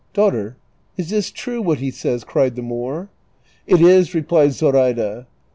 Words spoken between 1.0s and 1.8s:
this true, what